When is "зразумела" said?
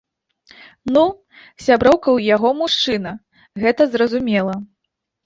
3.97-4.57